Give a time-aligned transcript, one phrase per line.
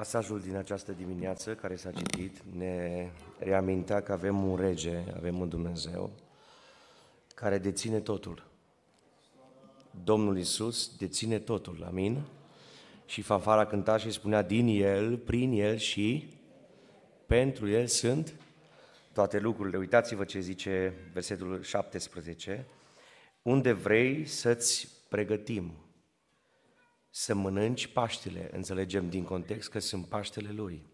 [0.00, 5.48] Pasajul din această dimineață care s-a citit ne reamintea că avem un rege, avem un
[5.48, 6.10] Dumnezeu
[7.34, 8.50] care deține totul.
[10.04, 12.22] Domnul Isus deține totul, amin?
[13.06, 16.28] Și fanfara cânta și spunea din El, prin El și
[17.26, 18.34] pentru El sunt
[19.12, 19.78] toate lucrurile.
[19.78, 22.66] Uitați-vă ce zice versetul 17.
[23.42, 25.72] Unde vrei să-ți pregătim
[27.10, 28.50] să mănânci Paștele.
[28.52, 30.86] Înțelegem din context că sunt Paștele Lui.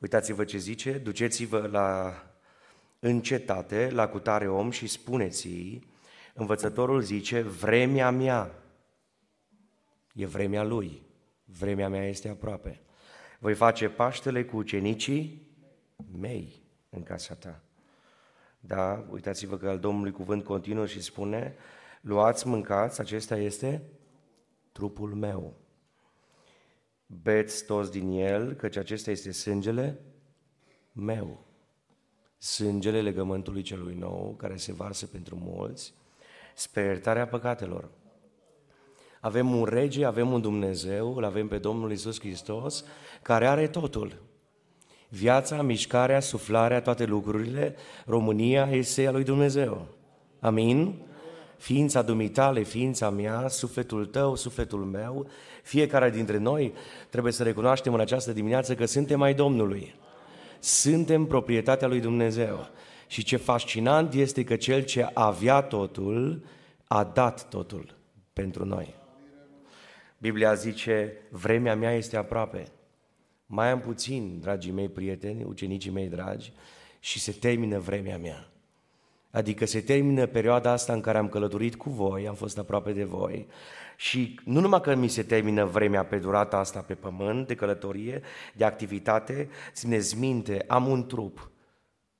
[0.00, 2.22] Uitați-vă ce zice, duceți-vă la
[2.98, 5.88] încetate, la cutare om și spuneți-i,
[6.34, 8.54] învățătorul zice, vremea mea,
[10.14, 11.02] e vremea Lui,
[11.44, 12.80] vremea mea este aproape.
[13.38, 15.48] Voi face Paștele cu ucenicii
[16.18, 17.62] mei în casa ta.
[18.60, 21.54] Da, uitați-vă că al Domnului cuvânt continuă și spune,
[22.00, 23.82] luați, mâncați, acesta este
[24.72, 25.54] trupul meu.
[27.06, 30.00] Beți toți din el, căci acesta este sângele
[30.92, 31.44] meu.
[32.38, 35.94] Sângele legământului celui nou, care se varsă pentru mulți,
[36.54, 37.90] spre iertarea păcatelor.
[39.20, 42.84] Avem un rege, avem un Dumnezeu, îl avem pe Domnul Isus Hristos,
[43.22, 44.22] care are totul.
[45.08, 49.86] Viața, mișcarea, suflarea, toate lucrurile, România este a lui Dumnezeu.
[50.40, 51.08] Amin?
[51.60, 55.28] Ființa dumitale, ființa mea, sufletul tău, sufletul meu,
[55.62, 56.72] fiecare dintre noi
[57.10, 59.94] trebuie să recunoaștem în această dimineață că suntem ai Domnului.
[60.58, 62.68] Suntem proprietatea lui Dumnezeu.
[63.06, 66.44] Și ce fascinant este că Cel ce avea totul,
[66.86, 67.94] a dat totul
[68.32, 68.94] pentru noi.
[70.18, 72.66] Biblia zice, vremea mea este aproape.
[73.46, 76.52] Mai am puțin, dragii mei prieteni, ucenicii mei dragi,
[77.00, 78.50] și se termină vremea mea.
[79.30, 83.04] Adică se termină perioada asta în care am călătorit cu voi, am fost aproape de
[83.04, 83.46] voi
[83.96, 88.22] și nu numai că mi se termină vremea pe durata asta pe pământ, de călătorie,
[88.54, 91.50] de activitate, țineți minte, am un trup,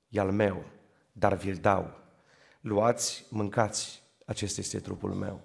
[0.07, 0.63] e al meu,
[1.11, 1.99] dar vi-l dau.
[2.61, 5.41] Luați, mâncați, acesta este trupul meu.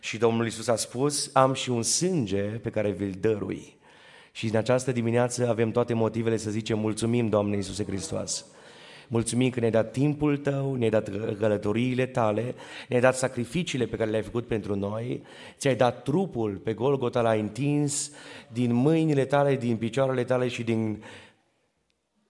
[0.00, 3.78] Și Domnul Isus a spus, am și un sânge pe care vi-l dărui.
[4.32, 8.46] Și în această dimineață avem toate motivele să zicem mulțumim, Doamne Iisuse Hristos
[9.08, 12.54] Mulțumim că ne-ai dat timpul tău, ne-ai dat călătoriile tale,
[12.88, 15.22] ne-ai dat sacrificiile pe care le-ai făcut pentru noi,
[15.58, 18.10] ți-ai dat trupul pe Golgota, l-ai întins
[18.52, 21.02] din mâinile tale, din picioarele tale și din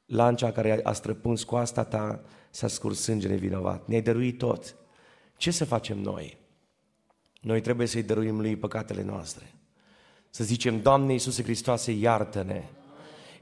[0.06, 2.20] lancea care a străpuns coasta ta,
[2.50, 3.86] s-a scurs sânge nevinovat.
[3.86, 4.76] Ne-ai dăruit tot.
[5.36, 6.36] Ce să facem noi?
[7.40, 9.54] Noi trebuie să-i dăruim lui păcatele noastre.
[10.30, 12.62] Să zicem, Doamne Iisuse Hristoase, iartă-ne!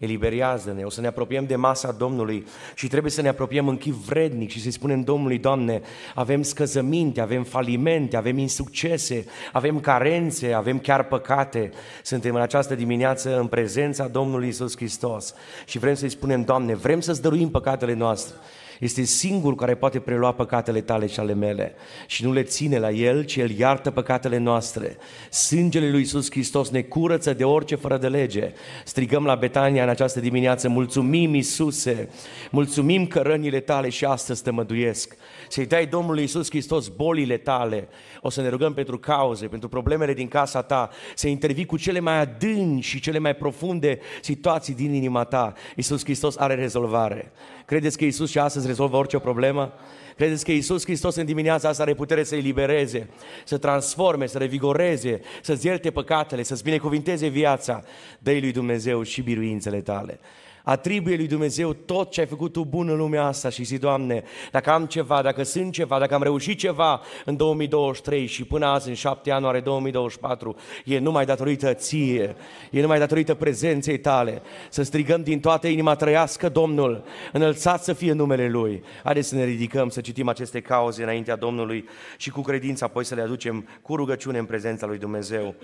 [0.05, 3.95] Eliberează-ne, o să ne apropiem de masa Domnului și trebuie să ne apropiem în chip
[3.95, 5.81] vrednic și să-i spunem Domnului, Doamne,
[6.15, 11.71] avem scăzăminte, avem falimente, avem insuccese, avem carențe, avem chiar păcate.
[12.03, 15.35] Suntem în această dimineață în prezența Domnului Isus Hristos
[15.67, 18.35] și vrem să-i spunem, Doamne, vrem să-ți dăruim păcatele noastre.
[18.81, 21.75] Este singurul care poate prelua păcatele tale și ale mele
[22.07, 24.97] și nu le ține la El, ci El iartă păcatele noastre.
[25.31, 28.53] Sângele lui Iisus Hristos ne curăță de orice fără de lege.
[28.85, 32.09] Strigăm la Betania în această dimineață, mulțumim Iisuse,
[32.51, 35.17] mulțumim că rănile tale și astăzi te măduiesc.
[35.49, 37.89] Să-i dai Domnului Iisus Hristos bolile tale.
[38.21, 42.01] O să ne rugăm pentru cauze, pentru problemele din casa ta, să intervii cu cele
[42.01, 45.53] mai adânci și cele mai profunde situații din inima ta.
[45.77, 47.33] Iisus Hristos are rezolvare.
[47.65, 49.73] Credeți că Iisus și astăzi rezolvă orice problemă?
[50.17, 53.09] Credeți că Iisus Hristos în dimineața asta are putere să elibereze,
[53.45, 57.83] să transforme, să revigoreze, să-ți ierte păcatele, să-ți binecuvinteze viața?
[58.19, 60.21] Dă-i lui Dumnezeu și biruințele tale
[60.65, 64.23] atribuie lui Dumnezeu tot ce ai făcut tu bun în lumea asta și zi, Doamne,
[64.51, 68.89] dacă am ceva, dacă sunt ceva, dacă am reușit ceva în 2023 și până azi,
[68.89, 72.37] în 7 ianuarie 2024, e numai datorită ție,
[72.71, 74.43] e numai datorită prezenței tale.
[74.69, 78.83] Să strigăm din toată inima, trăiască Domnul, înălțat să fie numele Lui.
[79.03, 83.15] Haideți să ne ridicăm, să citim aceste cauze înaintea Domnului și cu credință apoi să
[83.15, 85.55] le aducem cu rugăciune în prezența lui Dumnezeu.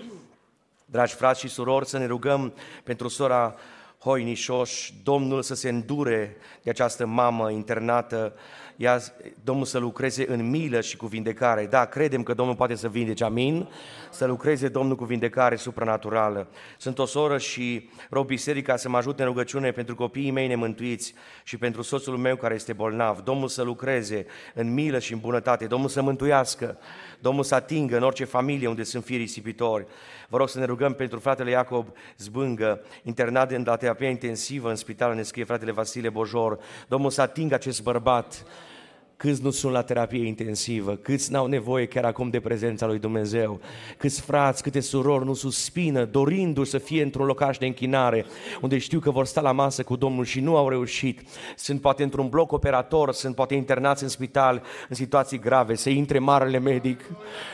[0.85, 3.55] Dragi frați și surori, să ne rugăm pentru sora
[4.03, 8.33] hoinișoș, Domnul să se îndure de această mamă internată,
[8.75, 8.99] ea,
[9.43, 11.65] Domnul să lucreze în milă și cu vindecare.
[11.65, 13.69] Da, credem că Domnul poate să vindece, amin?
[14.11, 16.47] Să lucreze Domnul cu vindecare supranaturală.
[16.77, 21.13] Sunt o soră și rog biserica să mă ajute în rugăciune pentru copiii mei nemântuiți
[21.43, 23.19] și pentru soțul meu care este bolnav.
[23.19, 25.65] Domnul să lucreze în milă și în bunătate.
[25.65, 26.77] Domnul să mântuiască.
[27.19, 29.85] Domnul să atingă în orice familie unde sunt fii risipitori.
[30.29, 31.87] Vă rog să ne rugăm pentru fratele Iacob
[32.17, 36.59] Zbângă, internat în terapie intensivă în spital, ne scrie fratele Vasile Bojor.
[36.87, 38.45] Domnul să atingă acest bărbat
[39.21, 40.95] Câți nu sunt la terapie intensivă?
[40.95, 43.59] Câți n-au nevoie chiar acum de prezența lui Dumnezeu?
[43.97, 48.25] Câți frați, câte surori nu suspină, dorindu-și să fie într-un locaș de închinare,
[48.61, 51.21] unde știu că vor sta la masă cu Domnul și nu au reușit.
[51.55, 56.19] Sunt poate într-un bloc operator, sunt poate internați în spital în situații grave, să intre
[56.19, 57.01] marele medic,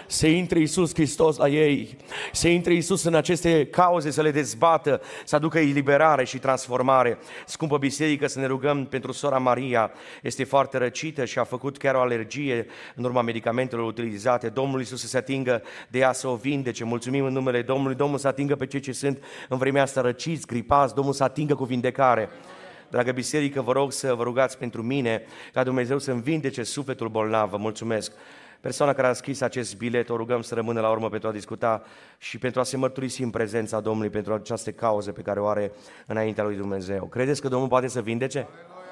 [0.08, 1.98] să intre Iisus Hristos la ei,
[2.32, 7.18] să intre Iisus în aceste cauze, să le dezbată, să aducă eliberare și transformare.
[7.46, 9.92] Scumpă biserică, să ne rugăm pentru sora Maria,
[10.22, 12.66] este foarte răcită și a făcut chiar o alergie
[12.96, 14.50] în urma medicamentelor utilizate.
[14.50, 16.84] Domnul Iisus să se atingă de ea să o vindece.
[16.84, 17.96] Mulțumim în numele Domnului.
[17.96, 20.96] Domnul să atingă pe cei ce sunt în vremea asta răciți, gripați.
[20.96, 22.30] Domnul să atingă cu vindecare.
[22.90, 25.22] Dragă biserică, vă rog să vă rugați pentru mine,
[25.54, 27.50] ca Dumnezeu să-mi vindece sufletul bolnav.
[27.50, 28.12] Vă mulțumesc.
[28.62, 31.84] Persoana care a scris acest bilet, o rugăm să rămână la urmă pentru a discuta
[32.18, 35.72] și pentru a se mărturisi în prezența Domnului pentru această cauză pe care o are
[36.06, 37.06] înaintea lui Dumnezeu.
[37.06, 38.38] Credeți că Domnul poate să vindece?
[38.38, 38.87] Aleluia.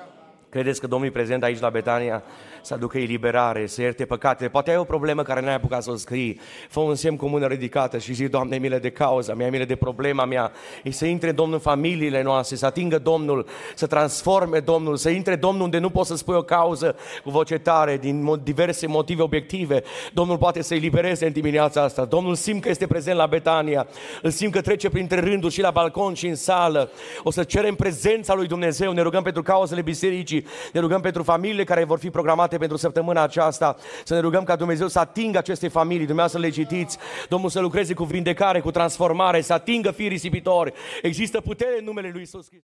[0.50, 2.24] Credeți că Domnul e prezent aici la Betania
[2.62, 4.50] să aducă eliberare, să ierte păcatele?
[4.50, 6.40] Poate ai o problemă care n-ai apucat să o scrii.
[6.70, 9.76] Fă un semn cu mână ridicată și zi, Doamne, mile de cauza mea, mile de
[9.76, 10.52] problema mea.
[10.84, 15.36] E să intre Domnul în familiile noastre, să atingă Domnul, să transforme Domnul, să intre
[15.36, 19.84] Domnul unde nu poți să spui o cauză cu voce tare, din diverse motive obiective.
[20.14, 22.06] Domnul poate să elibereze în dimineața asta.
[22.06, 23.88] Domnul simt că este prezent la Betania,
[24.22, 26.90] îl simt că trece printre rânduri și la balcon și în sală.
[27.24, 31.64] O să cerem prezența lui Dumnezeu, ne rugăm pentru cauzele bisericii, ne rugăm pentru familiile
[31.64, 35.68] care vor fi programate pentru săptămâna aceasta, să ne rugăm ca Dumnezeu să atingă aceste
[35.68, 36.98] familii, Dumnezeu să le citiți,
[37.30, 40.74] Domnul să lucreze cu vindecare, cu transformare, să atingă fii risipitori.
[41.02, 42.75] Există putere în numele Lui Iisus Hristos.